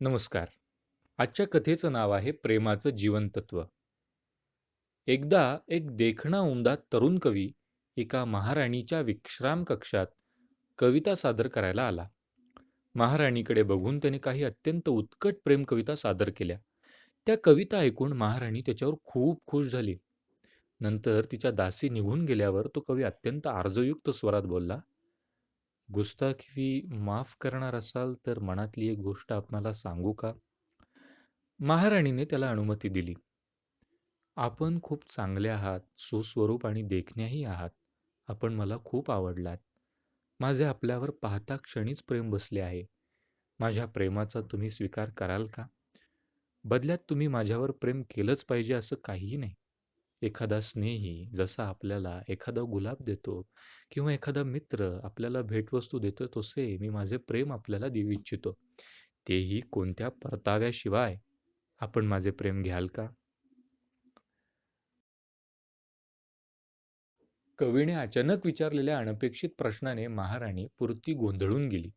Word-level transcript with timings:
नमस्कार. 0.00 0.48
आजच्या 1.18 1.46
कथेचं 1.48 1.92
नाव 1.92 2.10
आहे 2.10 2.30
प्रेमाचं 2.32 2.90
जीवनतत्व. 2.90 3.62
एकदा 5.06 5.58
एक 5.68 5.96
देखणा 5.96 6.40
उमदा 6.40 6.76
तरुण 6.92 7.18
कवी 7.18 7.52
एका 7.96 8.24
महाराणीच्या 8.24 9.00
विश्राम 9.00 9.64
कक्षात 9.64 10.06
कविता 10.78 11.14
सादर 11.14 11.48
करायला 11.48 11.86
आला. 11.88 12.08
महाराणीकडे 12.94 13.62
बघून 13.62 13.98
त्याने 13.98 14.18
काही 14.18 14.44
अत्यंत 14.44 14.88
उत्कट 14.88 15.34
प्रेम 15.44 15.64
कविता 15.64 15.94
सादर 15.94 16.30
केल्या. 16.36 16.58
त्या 17.26 17.36
कविता 17.44 17.78
ऐकून 17.78 18.12
महाराणी 18.12 18.60
त्याच्यावर 18.60 18.94
खूप 19.04 19.42
खुश 19.46 19.66
झाली. 19.66 19.96
नंतर 20.80 21.24
तिच्या 21.24 21.50
दासी 21.50 21.88
निघून 21.88 22.24
गेल्यावर 22.24 22.66
तो 22.66 22.80
कवी 22.80 23.02
अत्यंत 23.02 23.46
आर्जयुक्त 23.46 24.10
स्वरात 24.10 24.42
बोलला, 24.42 24.78
"गुस्ताखी 25.88 26.82
माफ 26.92 27.36
करणार 27.40 27.74
असाल 27.74 28.14
तर 28.26 28.38
मनातली 28.38 28.88
एक 28.88 28.98
गोष्ट 28.98 29.32
आपणाला 29.32 29.72
सांगू 29.72 30.12
का?" 30.12 30.32
महाराणीने 31.60 32.24
त्याला 32.24 32.50
अनुमती 32.50 32.88
दिली. 32.88 33.14
"आपण 34.36 34.78
खूप 34.82 35.04
चांगले 35.10 35.48
आहात, 35.48 35.80
सुस्वरूप 35.98 36.66
आणि 36.66 36.82
देखण्याही 36.82 37.44
आहात. 37.44 37.70
आपण 38.28 38.54
मला 38.54 38.76
खूप 38.84 39.10
आवडलात. 39.10 39.58
माझे 40.40 40.64
आपल्यावर 40.64 41.10
पाहता 41.10 41.56
क्षणीच 41.56 42.02
प्रेम 42.02 42.30
बसले 42.30 42.60
आहे. 42.60 42.84
माझ्या 43.60 43.86
प्रेमाचा 43.86 44.40
तुम्ही 44.40 44.70
स्वीकार 44.70 45.10
कराल 45.10 45.46
का? 45.46 45.66
बदल्यात 46.64 46.98
तुम्ही 47.10 47.28
माझ्यावर 47.28 47.70
प्रेम 47.70 48.02
केलंच 48.10 48.44
पाहिजे 48.44 48.74
असं 48.74 48.96
काहीही 49.04 49.36
नाही. 49.36 49.54
एखादा 50.22 50.60
स्नेही 50.60 51.30
जसा 51.34 51.64
आपल्याला 51.64 52.20
एखादा 52.28 52.62
गुलाब 52.62 52.96
देतो 53.00 53.42
किंवा 53.90 54.12
एखादा 54.12 54.42
मित्र 54.42 55.00
आपल्याला 55.04 55.42
भेटवस्तू 55.42 55.98
देतो 55.98 56.26
तसे 56.26 56.76
मी 56.76 56.88
माझे 56.88 57.16
प्रेम 57.16 57.52
आपल्याला 57.52 57.88
देऊ 57.88 58.10
इच्छितो. 58.10 58.52
तेही 59.28 59.60
कोणत्या 59.60 60.08
परताव्याशिवाय. 60.08 61.16
आपण 61.80 62.06
माझे 62.06 62.30
प्रेम 62.30 62.62
घ्याल 62.62 62.86
का?" 62.86 63.08
कवीने 67.58 67.92
अचानक 67.92 68.46
विचारलेल्या 68.46 68.98
अनपेक्षित 68.98 69.50
प्रश्नाने 69.58 70.06
महाराणी 70.06 70.66
पुरती 70.78 71.14
गोंधळून 71.14 71.68
गेली. 71.68 71.90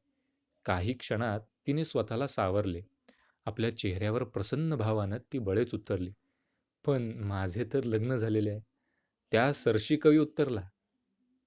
काही 0.65 0.93
क्षणात 0.93 1.39
तिने 1.67 1.85
स्वतःला 1.85 2.27
सावरले. 2.27 2.81
आपल्या 3.45 3.77
चेहऱ्यावर 3.77 4.23
प्रसन्न 4.23 4.75
भावानं 4.75 5.17
ती 5.33 5.39
बळेच 5.39 5.73
उतरली 5.73 6.11
"पण 6.85 7.11
माझे 7.23 7.65
तर 7.73 7.83
लग्न 7.83 8.15
झालेले 8.15 8.49
आहे." 8.49 8.61
त्या 9.31 9.51
सरशी 9.53 9.95
कवी 9.97 10.17
उत्तरला, 10.17 10.61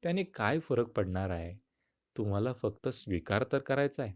"त्याने 0.02 0.22
काय 0.24 0.58
फरक 0.58 0.88
पडणार 0.88 1.30
आहे? 1.30 1.54
तुम्हाला 2.16 2.52
फक्त 2.52 2.88
स्वीकार 2.88 3.44
तर 3.52 3.58
करायचा 3.58 4.02
आहे." 4.02 4.14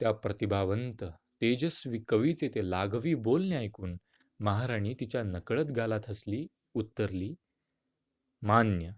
त्या 0.00 0.12
प्रतिभावंत, 0.12 1.04
तेजस्वी 1.40 1.98
कवीचे 2.08 2.48
ते 2.48 2.70
लाघवी 2.70 3.14
बोलणे 3.14 3.56
ऐकून 3.56 3.96
महाराणी 4.40 4.94
तिच्या 5.00 5.22
नकळत 5.22 5.72
गालात 5.72 6.08
हसली, 6.08 6.46
उत्तरली, 6.74 7.34
"मान्य. 8.42 8.90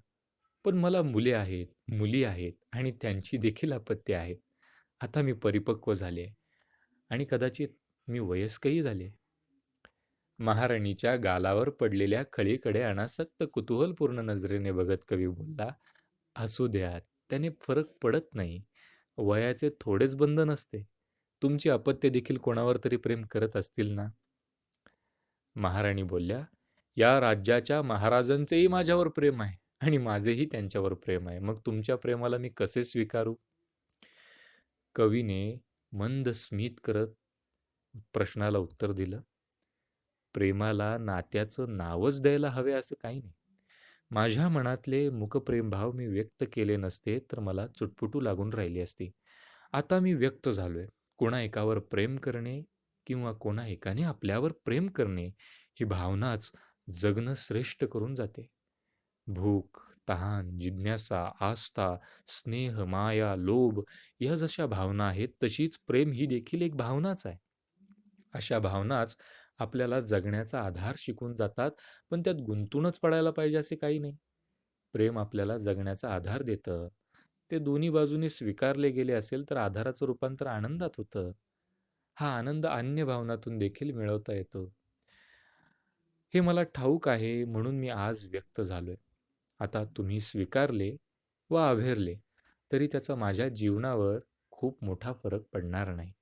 पण 0.64 0.76
मला 0.76 1.02
मुले 1.02 1.32
आहेत, 1.32 1.66
मुली 1.90 2.22
आहेत 2.24 2.52
आणि 2.72 2.92
त्यांची 2.92 3.36
देखील 3.38 3.72
अपत्ये 3.72 4.16
आहेत. 4.16 4.36
आता 5.00 5.22
मी 5.22 5.32
परिपक्व 5.34 5.94
झाले 5.94 6.22
आहे 6.22 6.34
आणि 7.10 7.24
कदाचित 7.30 7.68
मी 8.08 8.18
वयस्कही 8.20 8.82
झाले." 8.82 9.10
महाराणीच्या 10.38 11.14
गालावर 11.16 11.68
पडलेल्या 11.70 12.22
खळीकडे 12.32 12.82
अनासक्त 12.82 13.42
कुतूहलपूर्ण 13.52 14.20
नजरेने 14.20 14.72
बघत 14.72 14.98
कवी 15.08 15.26
बोलला, 15.26 15.68
"असू 16.36 16.66
द्या, 16.66 16.98
त्याने 17.30 17.50
फरक 17.60 17.86
पडत 18.02 18.34
नाही. 18.34 18.62
वयाचे 19.18 19.70
थोडेच 19.80 20.16
बंधन 20.16 20.50
असते. 20.50 20.82
तुमची 21.42 21.70
अपत्य 21.70 22.08
देखील 22.08 22.38
कोणावर 22.38 22.76
तरी 22.84 22.96
प्रेम 22.96 23.22
करत 23.22 23.56
असतील 23.56 23.92
ना?" 23.94 24.08
महाराणी 25.56 26.02
बोलल्या, 26.02 26.42
"या 26.96 27.20
राज्याच्या 27.20 27.82
महाराजांचेही 27.82 28.66
माझ्यावर 28.68 29.08
प्रेम 29.08 29.42
आहे 29.42 29.56
आणि 29.80 29.98
माझेही 29.98 30.46
त्यांच्यावर 30.46 30.94
प्रेम 30.94 31.28
आहे. 31.28 31.38
मग 31.38 31.58
तुमच्या 31.66 31.96
प्रेमाला 31.96 32.38
मी 32.38 32.48
कसे 32.48 32.84
स्वीकारू?" 32.84 33.34
कवीने 34.96 35.40
मंद 35.92 36.28
स्मित 36.28 36.70
करत 36.84 37.08
प्रश्नाला 38.14 38.58
उत्तर 38.58 38.92
दिलं, 38.92 39.20
"प्रेमाला 40.34 40.98
नात्याचं 40.98 41.76
नावच 41.76 42.22
द्यायला 42.22 42.48
हवे 42.48 42.72
असं 42.72 42.94
काही 43.02 43.18
नाही. 43.18 43.32
माझ्या 44.10 44.48
मनातले 44.48 45.10
मुखप्रेमभाव 45.10 45.92
मी 45.92 46.06
व्यक्त 46.06 46.44
केले 46.52 46.76
नसते 46.76 47.18
तर 47.18 47.40
मला 47.40 47.66
चुटपुटू 47.66 48.20
लागून 48.20 48.52
राहिली 48.52 48.80
असती. 48.80 49.10
आता 49.72 50.00
मी 50.00 50.14
व्यक्त 50.14 50.48
झालो 50.48 50.78
आहे 50.78 50.88
कोणा 51.16 51.40
एकावर 51.42 51.78
प्रेम 51.78 52.16
करणे 52.16 52.62
किंवा 53.06 53.32
कोणा 53.32 53.66
एकाने 53.66 54.02
आपल्यावर 54.02 54.52
प्रेम 54.64 54.86
करणे 54.88 55.24
ही 55.80 55.84
भावनाच 55.84 56.50
जगणं 56.90 57.34
श्रेष्ठ 57.36 57.84
करून 57.84 58.14
जाते. 58.14 58.46
भूक, 59.26 59.78
तहान, 60.08 60.58
जिज्ञासा, 60.58 61.32
आस्था, 61.40 61.96
स्नेह, 62.26 62.84
माया, 62.84 63.34
लोभ 63.38 63.80
या 64.20 64.34
जशा 64.34 64.66
भावना 64.66 65.08
आहेत 65.08 65.28
तशीच 65.42 65.78
प्रेम 65.86 66.12
ही 66.12 66.26
देखील 66.26 66.62
एक 66.62 66.76
भावनाच 66.76 67.26
आहे. 67.26 67.36
अशा 68.34 68.58
भावनाच 68.58 69.16
आपल्याला 69.58 70.00
जगण्याचा 70.00 70.60
आधार 70.60 70.94
शिकून 70.98 71.34
जातात, 71.34 71.70
पण 72.10 72.22
त्यात 72.22 72.36
गुंतूनच 72.36 72.98
पडायला 73.00 73.30
पाहिजे 73.30 73.56
असे 73.56 73.76
काही 73.76 73.98
नाही. 73.98 74.16
प्रेम 74.94 75.18
आपल्याला 75.18 75.58
जगण्याचा 75.58 76.14
आधार 76.14 76.42
देतं. 76.42 76.88
ते 77.50 77.58
दोन्ही 77.58 77.90
बाजूने 77.90 78.28
स्वीकारले 78.28 78.90
गेले 78.90 79.12
असेल 79.12 79.50
तर 79.50 79.56
आधाराचं 79.56 80.06
रूपांतर 80.06 80.46
आनंदात 80.46 80.90
होतं. 80.98 81.32
हा 82.16 82.36
आनंद 82.38 82.66
अन्य 82.66 83.04
भावनातून 83.04 83.58
देखील 83.58 83.92
मिळवता 83.92 84.34
येतो. 84.34 84.72
हे 86.34 86.40
मला 86.40 86.62
ठाऊक 86.62 87.08
आहे 87.08 87.44
म्हणून 87.44 87.78
मी 87.78 87.88
आज 87.88 88.24
व्यक्त 88.26 88.60
झालोय. 88.60 88.96
आता 89.60 89.84
तुम्ही 89.84 90.20
स्वीकारले 90.20 90.96
व 91.50 91.56
अभेरले 91.56 92.14
तरी 92.70 92.86
त्याचा 92.86 93.14
माझ्या 93.14 93.48
जीवनावर 93.48 94.18
खूप 94.50 94.84
मोठा 94.84 95.12
फरक 95.12 95.42
पडणार 95.52 95.94
नाही." 95.94 96.12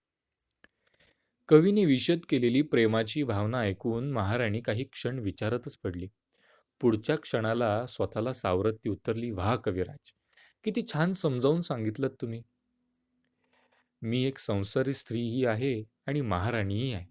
कवीने 1.53 1.85
विशद 1.87 2.21
केलेली 2.29 2.63
प्रेमाची 2.63 3.23
भावना 3.25 3.61
ऐकून 3.61 4.13
महाराणी 4.13 4.61
काही 4.61 4.85
क्षण 4.85 5.19
विचारातच 5.19 5.77
पडली. 5.79 6.09
पुढच्या 6.81 7.17
क्षणाला 7.17 7.87
स्वतःला 7.87 8.33
सावरत 8.33 8.75
ती 8.85 8.89
उतरली 8.91 9.31
"वाह 9.31 9.57
कविराज! 9.57 10.11
किती 10.65 10.83
छान 10.83 11.13
समजावून 11.13 11.61
सांगितलंत 11.61 12.11
तुम्ही. 12.21 12.43
मी 14.03 14.25
एक 14.25 14.39
संसारी 14.39 14.95
स्त्रीही 14.95 15.45
आहे 15.45 15.85
आणि 16.07 16.21
महाराणीही 16.21 16.93
आहे. 16.93 17.07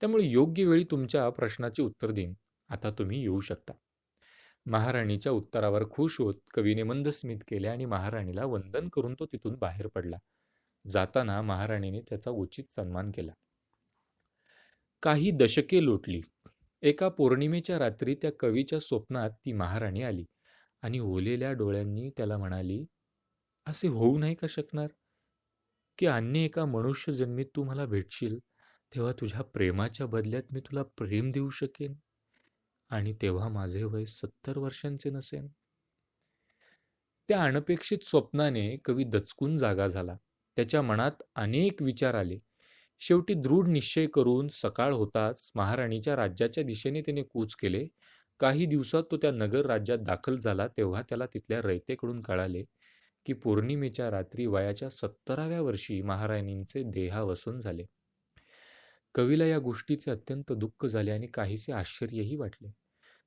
त्यामुळे 0.00 0.24
योग्य 0.26 0.64
वेळी 0.64 0.84
तुमच्या 0.84 1.30
प्रश्नाचे 1.30 1.82
उत्तर 1.82 2.10
देईन. 2.10 2.34
आता 2.70 2.90
तुम्ही 2.90 3.20
येऊ 3.22 3.40
शकता." 3.40 3.72
महाराणीच्या 4.66 5.32
उत्तरावर 5.32 5.84
खुश 5.90 6.20
होत 6.20 6.34
कवीने 6.54 6.82
मंद 6.82 7.08
स्मित 7.08 7.38
केले 7.48 7.68
आणि 7.68 7.84
महाराणीला 7.84 8.44
वंदन 8.44 8.88
करून 8.88 9.14
तो 9.14 9.26
तिथून 9.26 9.54
बाहेर 9.54 9.86
पडला. 9.86 10.16
जाताना 10.86 11.42
महाराणीने 11.42 12.00
त्याचा 12.00 12.30
उचित 12.30 12.72
सन्मान 12.72 13.10
केला. 13.10 13.32
काही 15.06 15.30
दशके 15.30 15.84
लोटली. 15.84 16.20
एका 16.82 17.08
पौर्णिमेच्या 17.08 17.78
रात्री 17.78 18.14
त्या 18.14 18.30
कवीच्या 18.40 18.80
स्वप्नात 18.80 19.30
ती 19.30 19.52
महाराणी 19.52 20.02
आली 20.02 20.24
आणि 20.82 20.98
ओलेल्या 20.98 21.52
डोळ्यांनी 21.52 22.10
त्याला 22.10 22.38
म्हणाली, 22.38 22.84
"असे 23.66 23.88
होऊ 23.88 24.18
नाही 24.18 24.34
का 24.34 24.46
शकणार, 24.50 24.86
की 25.98 26.06
अन्य 26.06 26.40
एका 26.40 26.64
मनुष्यजन्मीत 26.64 27.46
तू 27.56 27.64
मला 27.64 27.86
भेटशील, 27.86 28.38
तेव्हा 28.94 29.12
तुझ्या 29.12 29.42
प्रेमाच्या 29.42 30.06
बदल्यात 30.06 30.42
मी 30.50 30.60
तुला 30.60 30.82
प्रेम 30.82 31.30
देऊ 31.30 31.50
शकेन 31.50 31.94
आणि 32.88 33.14
तेव्हा 33.22 33.48
माझे 33.48 33.84
वय 33.84 34.04
सत्तर 34.04 34.58
वर्षांचे 34.58 35.10
नसेन?" 35.10 35.48
त्या 37.28 37.42
अनपेक्षित 37.42 37.98
स्वप्नाने 38.04 38.76
कवी 38.84 39.04
दचकून 39.04 39.56
जागा 39.56 39.88
झाला. 39.88 40.16
त्याच्या 40.56 40.82
मनात 40.82 41.22
अनेक 41.34 41.82
विचार 41.82 42.14
आले. 42.14 42.38
शेवटी 43.00 43.34
दृढ 43.34 43.68
निश्चय 43.68 44.06
करून 44.06 44.48
सकाळ 44.48 44.92
होताच 44.92 45.52
महाराणीच्या 45.54 46.16
राज्याच्या 46.16 46.64
दिशेने 46.64 47.00
त्याने 47.00 47.22
कूच 47.22 47.54
केले. 47.56 47.86
काही 48.40 48.66
दिवसात 48.66 49.02
तो 49.10 49.16
त्या 49.16 49.30
नगर 49.30 49.66
राज्यात 49.66 49.98
दाखल 49.98 50.36
झाला 50.36 50.66
तेव्हा 50.66 51.02
त्याला 51.02 51.26
तिथल्या 51.26 51.60
रयतेकडून 51.62 52.22
कळाले, 52.22 52.64
की 53.26 53.32
पौर्णिमेच्या 53.32 54.10
रात्री 54.10 54.46
वयाच्या 54.46 54.90
सत्तराव्या 54.90 55.62
वर्षी 55.62 56.02
महाराणींचे 56.02 56.82
देहावसन 56.82 57.58
झाले. 57.58 57.84
कवीला 59.14 59.46
या 59.46 59.58
गोष्टीचे 59.58 60.10
अत्यंत 60.10 60.52
दुःख 60.52 60.86
झाले 60.86 61.10
आणि 61.10 61.26
काहीसे 61.26 61.72
आश्चर्यही 61.72 62.36
वाटले. 62.36 62.68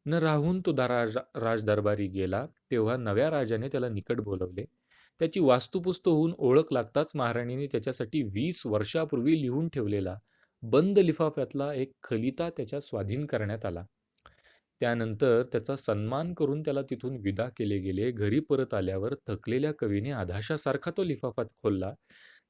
न 0.06 0.14
राहून 0.14 0.62
तो 0.66 0.72
दारा 0.72 1.06
राजदरबारी 1.36 2.08
गेला 2.08 2.44
तेव्हा 2.72 2.98
नव्या 2.98 3.30
राजाने 3.30 3.68
त्याला 3.68 3.90
निकट 3.90 4.22
बोलवले. 4.22 4.66
त्याची 5.20 5.40
वास्तुपुस्त 5.40 6.08
होऊन 6.08 6.34
ओळख 6.40 6.72
लागताच 6.74 7.12
महाराणीने 7.16 7.68
त्याच्यासाठी 7.68 8.22
वीस 8.34 8.62
वर्षापूर्वी 8.66 9.42
लिहून 9.42 9.68
ठेवलेला 9.74 10.18
बंद 10.64 11.00
लिफाफ्यातला 11.00 11.74
एक 11.74 11.92
खलिता 12.04 12.50
त्याच्या 12.50 12.80
स्वाधीन 12.82 13.26
करण्यात 13.26 13.66
आला. 13.66 13.84
त्यानंतर 14.82 15.42
त्याचा 15.44 15.76
सन्मान 15.76 16.34
करून 16.34 16.62
त्याला 16.62 16.82
तिथून 16.90 17.18
विदा 17.22 17.48
केले 17.58 17.78
गेले. 17.80 18.12
घरी 18.12 18.40
परत 18.50 18.74
आल्यावर 18.74 19.14
थकलेल्या 19.28 19.72
कवीने 19.80 20.12
आधाशासारखा 20.14 20.92
तो 20.98 21.04
लिफाफात 21.04 21.46
खोलला. 21.64 21.94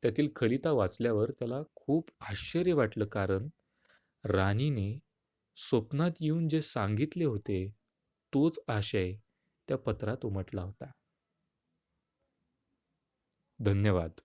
त्यातील 0.04 0.30
खलिता 0.36 0.72
वाचल्यावर 0.72 1.32
त्याला 1.40 1.62
खूप 1.76 2.10
आश्चर्य 2.22 2.74
वाटलं 2.74 3.06
कारण 3.08 3.48
राणीने 4.24 4.92
स्वप्नात 5.58 6.22
येऊन 6.22 6.48
जे 6.48 6.62
सांगितले 6.64 7.26
होते 7.26 7.66
तोच 8.34 8.60
आशय 8.70 9.14
त्या 9.68 9.78
पत्रात 9.80 10.26
उमटला 10.26 10.62
होता. 10.62 10.92
धन्यवाद. 13.60 14.22